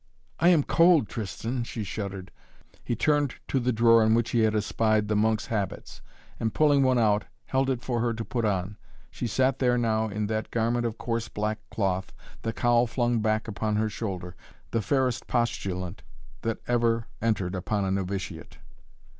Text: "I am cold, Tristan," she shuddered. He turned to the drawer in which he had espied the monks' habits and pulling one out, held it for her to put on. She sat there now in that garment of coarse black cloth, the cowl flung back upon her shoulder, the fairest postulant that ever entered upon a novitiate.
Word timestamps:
"I 0.39 0.49
am 0.49 0.63
cold, 0.63 1.07
Tristan," 1.09 1.63
she 1.63 1.83
shuddered. 1.83 2.31
He 2.83 2.95
turned 2.95 3.35
to 3.47 3.59
the 3.59 3.71
drawer 3.71 4.03
in 4.03 4.15
which 4.15 4.31
he 4.31 4.39
had 4.39 4.55
espied 4.55 5.07
the 5.09 5.15
monks' 5.15 5.45
habits 5.45 6.01
and 6.39 6.55
pulling 6.55 6.81
one 6.81 6.97
out, 6.97 7.25
held 7.45 7.69
it 7.69 7.83
for 7.83 7.99
her 7.99 8.11
to 8.11 8.25
put 8.25 8.43
on. 8.43 8.77
She 9.11 9.27
sat 9.27 9.59
there 9.59 9.77
now 9.77 10.07
in 10.07 10.25
that 10.25 10.49
garment 10.49 10.87
of 10.87 10.97
coarse 10.97 11.27
black 11.29 11.59
cloth, 11.69 12.11
the 12.41 12.51
cowl 12.51 12.87
flung 12.87 13.19
back 13.21 13.47
upon 13.47 13.75
her 13.75 13.89
shoulder, 13.89 14.35
the 14.71 14.81
fairest 14.81 15.27
postulant 15.27 16.01
that 16.41 16.61
ever 16.65 17.05
entered 17.21 17.53
upon 17.53 17.85
a 17.85 17.91
novitiate. 17.91 18.57